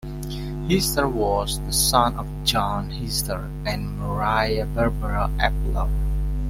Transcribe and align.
Hiester 0.67 1.07
was 1.07 1.59
the 1.59 1.71
son 1.71 2.17
of 2.17 2.27
John 2.43 2.89
Hiester 2.89 3.47
and 3.67 3.99
Maria 3.99 4.65
Barbara 4.65 5.29
Epler. 5.37 5.87